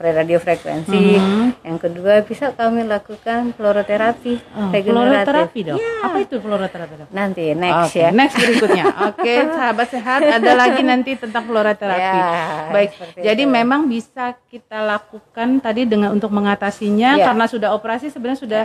[0.00, 1.44] fre- radiofrekuensi, Mhm.
[1.60, 4.96] yang kedua bisa kami lakukan fluoroterapi Oh, regeneratif.
[4.96, 5.76] fluoroterapi dok.
[5.76, 5.92] Iya.
[6.00, 7.08] Apa itu fluoroterapi dok?
[7.12, 8.08] Nanti next Oke, ya.
[8.10, 8.84] Next berikutnya.
[9.12, 12.00] Oke, sahabat sehat, ada lagi nanti tentang fluoroterapi.
[12.16, 12.90] Ya, Baik.
[13.14, 13.52] Jadi itu.
[13.52, 17.28] memang bisa kita lakukan tadi dengan untuk mengatasinya Ya.
[17.28, 18.64] karena sudah operasi sebenarnya sudah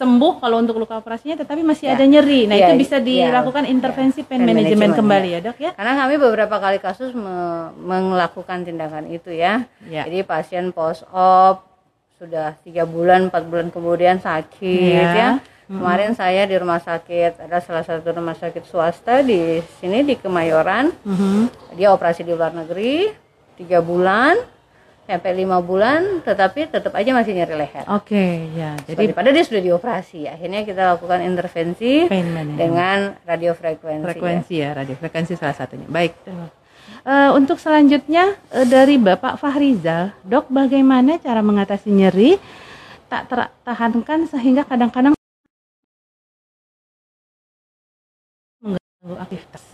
[0.00, 1.94] sembuh kalau untuk luka operasinya tetapi masih Ya.
[1.94, 2.48] ada nyeri.
[2.48, 3.04] Nah, Ya, itu bisa ya.
[3.28, 5.36] dilakukan intervensi pain Pain management kembali ya.
[5.36, 5.70] ya, Dok ya.
[5.76, 9.68] Karena kami beberapa kali kasus me- melakukan tindakan itu ya.
[9.84, 10.08] Ya.
[10.08, 11.68] Jadi pasien post op
[12.16, 15.12] sudah tiga bulan, empat bulan kemudian sakit Ya.
[15.12, 15.30] ya.
[15.66, 20.90] Kemarin saya di rumah sakit ada salah satu rumah sakit swasta di sini di Kemayoran.
[21.00, 21.76] Mhm.
[21.78, 23.06] Dia operasi di luar negeri
[23.54, 24.34] tiga bulan
[25.10, 27.82] sampai lima bulan, tetapi tetap aja masih nyeri leher.
[27.90, 28.78] Oke, ya.
[28.86, 32.06] Jadi Jadi pada dia sudah dioperasi, akhirnya kita lakukan intervensi
[32.54, 34.06] dengan radiofrekuensi.
[34.06, 34.06] ya.
[34.06, 35.90] frekuensi ya, radio frekuensi salah satunya.
[35.90, 36.14] Baik.
[37.00, 42.36] Eh, untuk selanjutnya eh, dari Bapak Fahrizal, dok bagaimana cara mengatasi nyeri
[43.10, 45.16] tak tertahankan sehingga kadang-kadang
[48.62, 49.64] mengganggu aktivitas.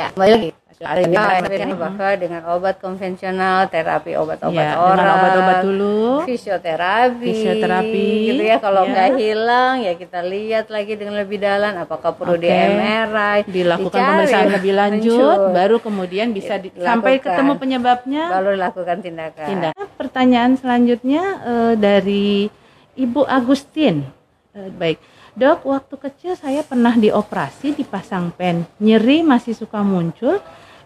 [0.00, 0.61] Ya, kembali lagi.
[0.82, 6.02] Ada Ya, yang ini bahwa dengan obat konvensional, terapi obat-obat ya, oral, obat-obat dulu.
[6.26, 8.56] fisioterapi, Fisioterapi, gitu ya.
[8.58, 8.90] Kalau ya.
[8.90, 12.42] nggak hilang, ya kita lihat lagi dengan lebih dalam, apakah perlu Oke.
[12.42, 16.82] di MRI, Dilakukan dicari pemeriksaan lebih lanjut, lanjut, baru kemudian bisa di- Dilakukan.
[16.84, 18.24] sampai ketemu penyebabnya.
[18.28, 19.46] baru dilakukan tindakan.
[19.46, 19.72] tindak.
[19.94, 22.50] Pertanyaan selanjutnya eh, dari
[22.92, 24.02] Ibu Agustin.
[24.50, 24.98] Eh, baik,
[25.32, 28.66] dok, waktu kecil saya pernah dioperasi dipasang pen.
[28.76, 30.42] Nyeri masih suka muncul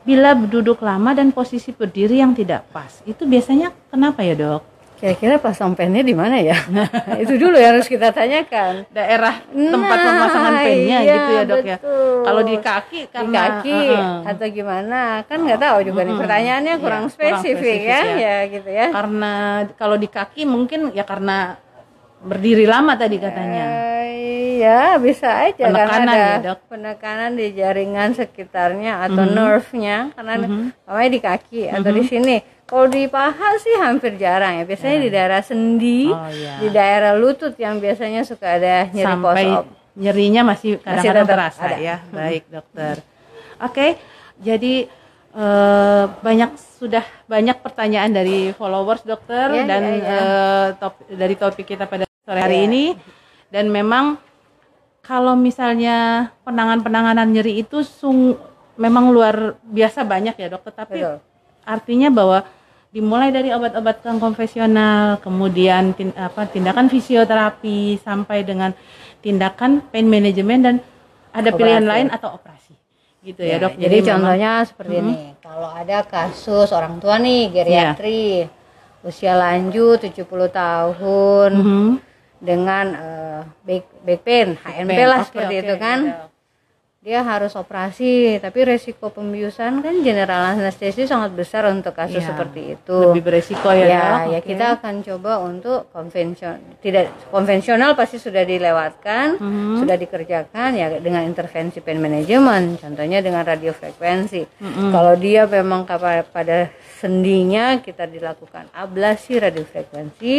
[0.07, 3.03] bila duduk lama dan posisi berdiri yang tidak pas.
[3.03, 4.62] Itu biasanya kenapa ya dok?
[4.97, 6.57] Kira-kira pasang pennya di mana ya?
[7.23, 8.88] itu dulu yang harus kita tanyakan.
[8.88, 11.77] Daerah tempat Nah, pemasangan pennya iya, gitu ya dok ya.
[11.77, 12.16] betul.
[12.25, 14.31] Kalau di kaki di karena kaki uh-uh.
[14.33, 16.23] atau gimana kan nggak tahu juga nih Mm-mm.
[16.25, 18.16] pertanyaannya Iya, kurang kurang spesifik, spesifik ya, ya.
[18.16, 19.33] ya gitu ya karena
[19.77, 21.61] kalau di kaki mungkin ya karena
[22.21, 23.65] berdiri lama tadi katanya.
[24.03, 26.59] Eh, ya bisa aja Penekanan karena ada ya, Dok?
[26.67, 30.65] penekanan di jaringan sekitarnya atau nerve-nya karena Mhm.
[30.83, 32.37] namanya di kaki atau di sini.
[32.67, 34.65] Kalau di paha sih hampir jarang ya.
[34.65, 36.59] Biasanya di daerah sendi, Oh, iya.
[36.59, 39.47] di daerah lutut yang biasanya suka ada nyeri Sampai
[39.95, 41.77] nyerinya masih kadang-kadang terasa ada.
[41.79, 41.97] ya.
[42.11, 42.99] Baik, dokter.
[43.59, 43.95] Oke,
[44.37, 44.91] jadi
[45.37, 50.16] eh, banyak sudah banyak pertanyaan dari followers dokter Iya, dan iya, iya.
[50.16, 52.66] eh, top- dari topik kita pada sore hari Iya.
[52.66, 52.85] ini
[53.49, 54.16] dan memang
[55.01, 58.35] kalau misalnya penanganan-penanganan nyeri itu sung
[58.75, 61.20] memang luar biasa banyak ya dokter tapi Betul.
[61.62, 62.38] artinya bahwa
[62.90, 68.72] dimulai dari obat-obat yang konvensional kemudian tin- apa tindakan fisioterapi sampai dengan
[69.20, 70.77] tindakan pain management dan
[71.31, 71.92] ada pilihan Operasi.
[71.92, 72.72] lain atau operasi
[73.27, 75.15] gitu ya, Ya, dok jadi memang- contohnya seperti ini.
[75.39, 78.47] Kalau ada kasus orang tua nih geriatri,
[79.03, 81.89] usia lanjut 70 tahun Mhm.
[82.39, 85.09] dengan eh, back back pain, HNP Pain.
[85.09, 85.99] lah Oke, seperti oke, itu kan.
[86.01, 86.31] ya, dok.
[87.07, 92.35] Dia harus operasi, tapi resiko pembiusan kan general anestesi sangat besar untuk kasus Iya.
[92.35, 92.99] seperti itu.
[93.14, 94.49] lebih beresiko ya, ya, dok ya Oke.
[94.51, 96.59] kita akan coba untuk konvensional.
[96.83, 99.87] Tidak konvensional pasti sudah dilewatkan, Mhm.
[99.87, 104.42] sudah dikerjakan ya dengan intervensi pain management, contohnya dengan radiofrekuensi.
[104.59, 104.90] Mhm.
[104.90, 110.35] Kalau dia memang pada sendinya kita dilakukan ablasi radiofrekuensi,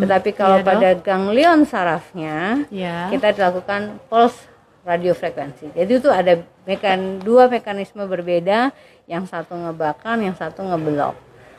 [0.00, 0.68] tetapi kalau Iya, dok.
[0.72, 4.55] pada ganglion sarafnya ya kita dilakukan pulse
[4.86, 5.74] radiofrekuensi.
[5.74, 8.70] Jadi itu ada mekan dua mekanisme berbeda,
[9.04, 11.14] yang satu ngebakar, yang satu ngeblok.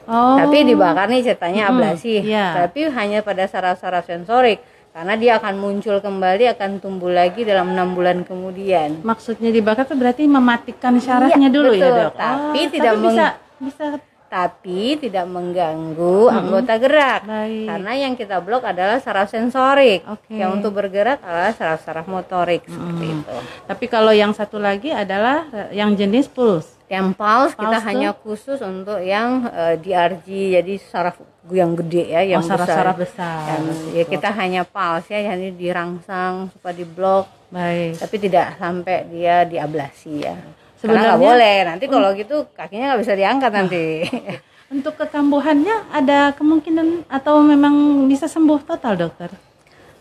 [0.05, 2.55] oh Tapi dibakar nih ceritanya Mm-mm, ablasi, iya.
[2.57, 7.93] tapi hanya pada saraf-saraf sensorik karena dia akan muncul kembali akan tumbuh lagi dalam enam
[7.93, 9.03] bulan kemudian.
[9.03, 11.97] maksudnya dibakar itu berarti mematikan syarafnya Iya, dulu ya betul.
[12.01, 13.25] dok Tapi Oh, tidak meng- bisa
[13.59, 13.85] bisa
[14.27, 17.23] Tapi tidak mengganggu anggota gerak.
[17.23, 20.03] baik Karena yang kita blok adalah saraf sensorik.
[20.03, 20.35] Oke.
[20.35, 23.37] Yang untuk bergerak adalah saraf-saraf motorik seperti itu.
[23.63, 28.09] tapi kalau yang satu lagi adalah eh, yang jenis puls Yang pulse kita Pulse hanya
[28.15, 33.39] khusus untuk yang eh, DRG, jadi saraf yang gede ya, yang oh saraf-saraf besar.
[33.39, 39.07] besar, Yang- ya kita hanya pulse ya, jadi dirangsang supaya diblok, baik tapi tidak sampai
[39.07, 40.35] dia diablasi ya.
[40.77, 41.55] Sebenarnya- nggak boleh.
[41.65, 43.85] Nanti kalau gitu kakinya nggak bisa diangkat nanti.
[44.73, 47.73] Untuk kekambuhannya ada kemungkinan atau memang
[48.05, 49.31] bisa sembuh total dokter?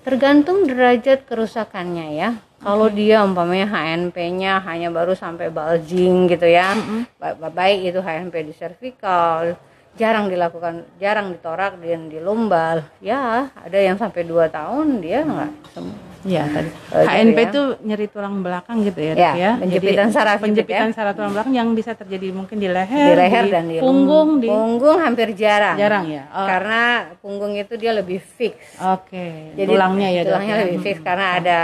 [0.02, 2.30] Tergantung derajat kerusakannya ya.
[2.56, 6.74] Kalau dia umpamanya HNP-nya hanya baru sampai bulging gitu ya,
[7.14, 9.54] ba- ba- baik itu HNP di cervical,
[9.96, 15.50] jarang dilakukan, jarang ditorak dan di lumbal, ya ada yang sampai 2 tahun dia nggak
[15.72, 15.98] sembuh.
[16.26, 16.70] Iya tadi.
[16.90, 17.46] HNP ya.
[17.46, 19.50] itu nyeri tulang belakang gitu ya, Ya, ya.
[19.62, 20.94] penjepitan Jadi, saraf gitu penjepitan ya.
[20.94, 24.50] saraf tulang belakang yang bisa terjadi mungkin di leher, Di leher dan di punggung, di
[24.50, 25.78] punggung hampir jarang.
[25.78, 26.26] jarang ya.
[26.28, 26.82] Oh, Karena
[27.22, 28.58] punggung itu dia lebih fix.
[28.82, 29.54] Oke.
[29.54, 30.62] Jadi tulangnya ya tulangnya ya.
[30.66, 31.58] lebih fix karena ada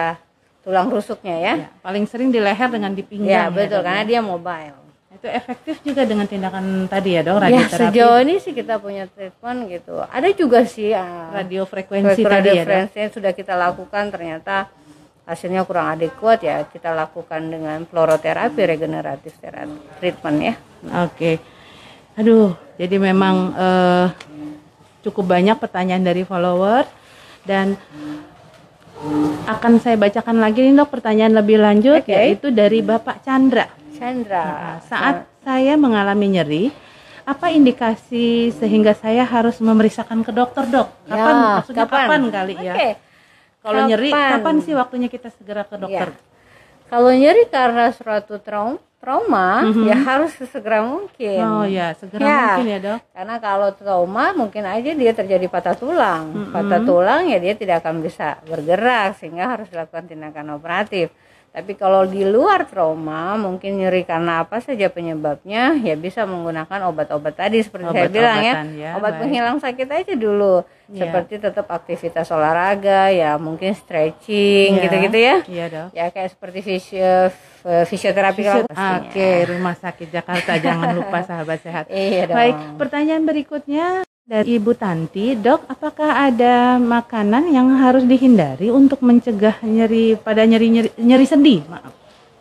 [0.62, 1.54] tulang rusuknya ya.
[1.58, 3.50] Ya, Paling sering di leher dengan di Ya, pinggang.
[3.50, 4.08] betul dok, karena ya.
[4.08, 4.78] dia mobile.
[5.22, 9.06] Itu efektif juga dengan tindakan tadi ya dok, Ya radioterapi, sejauh ini sih kita punya
[9.06, 10.02] treatment gitu.
[10.02, 12.90] Ada juga sih uh, radiofrekuensi tadi ya dok.
[12.90, 14.66] yang sudah kita lakukan ternyata
[15.22, 20.54] hasilnya kurang adekuat ya kita lakukan dengan fluoroterapi regeneratif terapi treatment ya.
[21.06, 21.38] Oke.
[22.18, 24.06] Aduh, jadi memang eh,
[25.06, 26.82] cukup banyak pertanyaan dari follower
[27.46, 27.78] dan
[29.46, 32.10] akan saya bacakan lagi nih dok pertanyaan lebih lanjut Oke.
[32.10, 33.81] yaitu dari Bapak Chandra.
[33.96, 34.44] Chandra.
[34.44, 36.64] Nah, saat saya mengalami nyeri,
[37.22, 40.88] apa indikasi sehingga saya harus memeriksakan ke dokter dok?
[41.06, 41.34] Kapan?
[41.34, 42.00] Ya, maksudnya kapan?
[42.02, 42.74] kapan, kali ya?
[42.74, 42.90] Oke.
[43.62, 44.56] Kalau nyeri, Kapan?
[44.58, 46.10] sih waktunya kita segera ke dokter?
[46.10, 46.18] Ya.
[46.90, 51.40] Kalau nyeri karena suatu trauma, trauma ya harus sesegera mungkin.
[51.40, 52.38] Oh ya, segera Ya.
[52.58, 52.98] mungkin ya dok.
[53.14, 56.50] Karena kalau trauma mungkin aja dia terjadi patah tulang.
[56.50, 61.14] Patah tulang ya dia tidak akan bisa bergerak sehingga harus dilakukan tindakan operatif.
[61.52, 67.36] Tapi kalau di luar trauma mungkin nyeri karena apa saja penyebabnya ya bisa menggunakan obat-obat
[67.36, 68.54] tadi seperti saya bilang ya.
[68.72, 69.20] Ya, Obat baik.
[69.20, 70.64] penghilang sakit aja dulu.
[70.88, 71.04] Ya.
[71.04, 74.82] Seperti tetap aktivitas olahraga ya mungkin stretching Ya.
[74.82, 75.36] gitu-gitu ya.
[75.44, 75.88] Iya dok.
[75.92, 77.28] Ya kayak seperti fisio,
[77.62, 78.96] fisioterapi kalau Fisio-.
[79.04, 81.84] Oke, Rumah Sakit Jakarta jangan lupa sahabat sehat.
[81.92, 82.36] Iya dong.
[82.36, 83.86] Baik, pertanyaan berikutnya
[84.32, 90.72] dari Ibu Tanti, Dok, apakah ada makanan yang harus dihindari untuk mencegah nyeri pada nyeri
[90.72, 91.60] nyeri, nyeri sendi?
[91.68, 91.92] Maaf.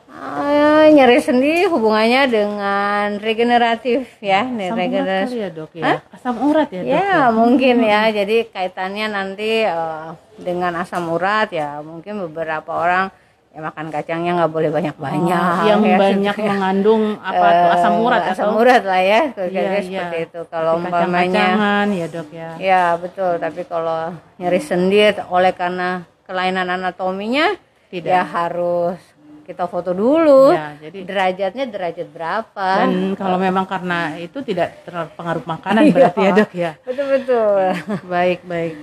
[0.08, 5.28] Ah, nyeri sendi hubungannya dengan regeneratif ya, nih Asam urat regeneratif.
[5.28, 5.94] kali ya, Dok ya.
[6.16, 6.94] Asam urat ya, Dok.
[6.96, 8.02] Ya, mungkin ya.
[8.08, 10.08] Jadi kaitannya nanti eh,
[10.40, 13.12] dengan asam urat ya, mungkin beberapa orang
[13.52, 17.68] ya makan kacangnya nggak boleh banyak-banyak Oh, yang ya, banyak supaya- mengandung apa tuh?
[17.68, 18.58] Eh, asam urat asam atau?
[18.58, 19.82] urat lah ya Iya, kira-kira iya.
[19.84, 20.40] seperti itu.
[20.48, 21.46] Kalau umpamanya
[21.92, 22.50] ya dok ya.
[22.58, 23.36] Ya betul.
[23.38, 24.00] Tapi kalau
[24.38, 25.90] nyeri sendi oleh karena
[26.24, 27.52] kelainan anatominya
[27.92, 28.08] Tidak.
[28.08, 28.96] ya harus
[29.42, 30.56] kita foto dulu.
[30.56, 32.68] Ya, jadi- derajatnya derajat berapa.
[32.80, 35.92] Dan kalau memang karena itu tidak terpengaruh makanan Iya.
[35.92, 36.72] berarti ya dok ya.
[36.88, 37.64] Betul betul.
[38.08, 38.74] Baik baik.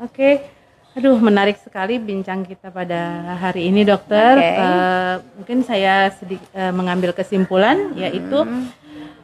[0.00, 0.55] Oke
[0.96, 4.48] aduh menarik sekali bincang kita pada hari ini dokter Oke.
[4.48, 8.72] Eh, mungkin saya sedikit mengambil kesimpulan yaitu Hmm.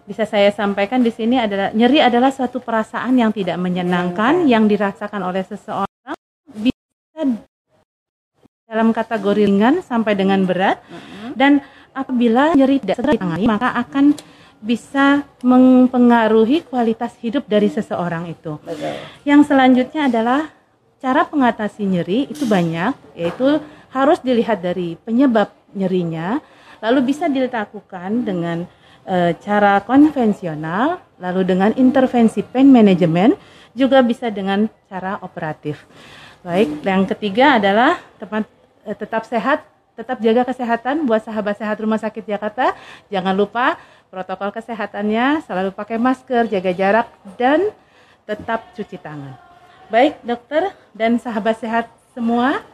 [0.04, 5.24] bisa saya sampaikan di sini adalah nyeri adalah suatu perasaan yang tidak menyenangkan yang dirasakan
[5.24, 6.16] oleh seseorang
[6.52, 7.22] bisa
[8.68, 10.76] dalam kategori ringan sampai dengan berat
[11.32, 11.64] dan
[11.96, 14.12] apabila nyeri tidak ditangani maka akan
[14.60, 18.60] bisa mempengaruhi kualitas hidup dari seseorang itu.
[18.62, 20.40] betul Yang selanjutnya adalah
[21.02, 23.58] cara mengatasi nyeri itu banyak, yaitu
[23.90, 26.38] harus dilihat dari penyebab nyerinya,
[26.78, 28.62] lalu bisa dilakukan dengan
[29.02, 33.34] eh, cara konvensional, lalu dengan intervensi pain management,
[33.74, 35.82] juga bisa dengan cara operatif.
[36.46, 38.46] Baik, yang ketiga adalah tepat,
[38.86, 39.66] eh, tetap sehat,
[39.98, 42.78] tetap jaga kesehatan buat sahabat sehat Rumah Sakit Jakarta.
[43.10, 43.74] Jangan lupa
[44.06, 47.74] protokol kesehatannya, selalu pakai masker, jaga jarak, dan
[48.22, 49.51] tetap cuci tangan.
[49.92, 51.84] Baik, dokter dan sahabat sehat
[52.16, 52.64] semua.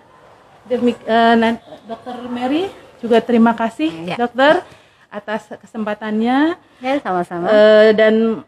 [0.70, 1.59] Demik, eh, nan-
[1.90, 2.70] dokter Mary
[3.02, 4.14] juga terima kasih, Ya.
[4.14, 4.62] dokter,
[5.09, 8.44] atas kesempatannya ya sama-sama Eh, dan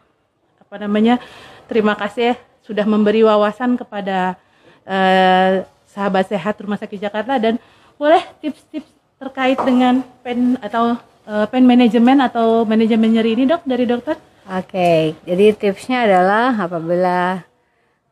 [0.61, 1.17] apa namanya
[1.65, 4.37] terima kasih ya sudah memberi wawasan kepada
[4.81, 7.57] eh, sahabat sehat Rumah Sakit Jakarta dan
[7.97, 13.85] boleh tips-tips terkait dengan pen atau eh, pen manajemen atau manajemen nyeri ini dok dari
[13.85, 17.45] dokter Oke, jadi tipsnya adalah apabila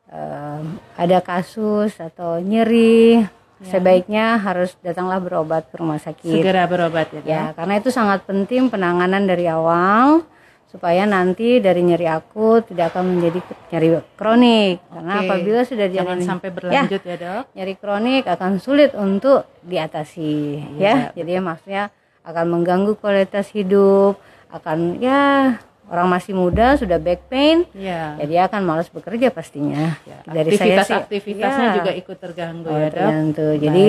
[0.10, 3.24] em, ada kasus atau nyeri,
[3.64, 6.40] sebaiknya harus datanglah berobat ke rumah sakit.
[6.40, 7.22] segera berobat ya?
[7.26, 10.24] Ya, karena itu sangat penting penanganan dari awal
[10.70, 13.40] supaya nanti dari nyeri akut tidak akan menjadi
[13.74, 14.78] nyeri kronik.
[14.86, 15.26] Karena Oke.
[15.26, 20.34] apabila sudah jangan jadi sampai berlanjut ya, dok nyeri kronik akan sulit untuk diatasi
[20.78, 21.18] Iya, ya.
[21.18, 21.90] Jadi maksudnya
[22.22, 24.22] akan mengganggu kualitas hidup,
[24.54, 25.58] akan ya
[25.90, 29.98] orang masih muda sudah back pain, ya ya dia akan malas bekerja pastinya.
[30.24, 33.12] Dari saya aktivitas sih, aktivitasnya ya, juga ikut terganggu oh, ya dok.
[33.58, 33.88] Jadi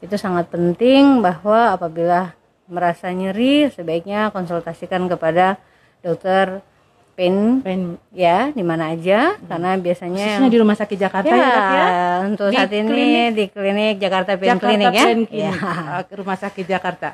[0.00, 2.32] itu sangat penting bahwa apabila
[2.66, 5.60] merasa nyeri sebaiknya konsultasikan kepada
[6.00, 6.64] dokter
[7.12, 9.36] pain pen ya di mana aja.
[9.44, 11.86] Karena biasanya khususnya di Rumah Sakit Jakarta ya, dok ya?
[12.24, 15.04] untuk Di saat ini klinik- di klinik Jakarta Pain Jakarta Clinic ya.
[15.04, 15.52] Pain Ya.
[15.52, 17.08] Clinic, Rumah Sakit Jakarta.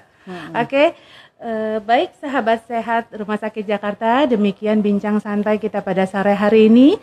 [0.54, 0.92] Oke,
[1.42, 6.98] eh, baik sahabat sehat Rumah Sakit Jakarta, demikian bincang santai kita pada sore hari ini.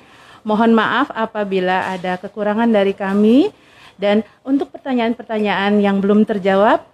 [0.45, 3.49] Mohon maaf apabila ada kekurangan dari kami
[3.97, 6.85] dan untuk pertanyaan-pertanyaan yang belum terjawab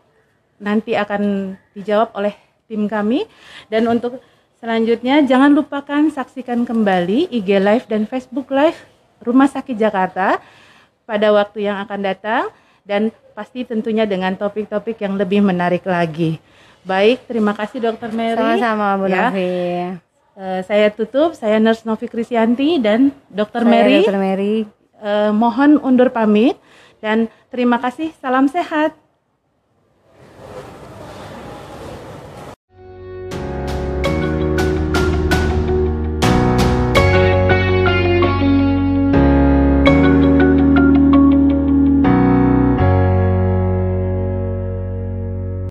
[0.62, 2.32] nanti akan dijawab oleh
[2.72, 3.28] tim kami
[3.68, 4.24] dan untuk
[4.64, 8.80] selanjutnya jangan lupakan saksikan kembali IG Live dan Facebook Live
[9.20, 10.40] Rumah Sakit Jakarta
[11.04, 12.44] pada waktu yang akan datang
[12.88, 16.40] dan pasti tentunya dengan topik-topik yang lebih menarik lagi.
[16.82, 18.38] Baik, terima kasih Dokter Mary.
[18.38, 19.30] Sama-sama Bu Ya.
[19.30, 19.54] Novi.
[20.32, 24.18] Eh, saya tutup, saya Nurse Novi Krisyanti dan Dokter Mary Dr.
[24.18, 24.66] Mary.
[25.02, 26.58] eh, mohon undur pamit
[27.04, 28.10] dan terima kasih.
[28.18, 29.01] Salam sehat.